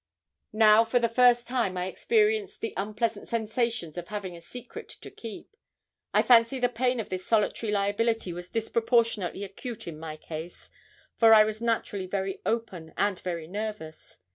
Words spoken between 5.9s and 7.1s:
I fancy the pain of